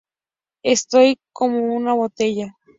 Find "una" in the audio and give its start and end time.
1.63-1.93